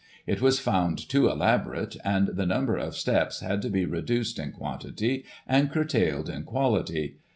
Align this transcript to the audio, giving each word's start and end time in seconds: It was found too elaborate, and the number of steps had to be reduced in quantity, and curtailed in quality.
It 0.25 0.41
was 0.41 0.59
found 0.59 0.97
too 1.09 1.29
elaborate, 1.29 1.95
and 2.03 2.29
the 2.29 2.47
number 2.47 2.75
of 2.75 2.95
steps 2.97 3.41
had 3.41 3.61
to 3.61 3.69
be 3.69 3.85
reduced 3.85 4.39
in 4.39 4.51
quantity, 4.51 5.25
and 5.47 5.69
curtailed 5.71 6.27
in 6.27 6.41
quality. 6.41 7.17